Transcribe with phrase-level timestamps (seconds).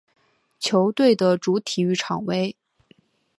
[0.59, 2.57] 球队的主体育场为。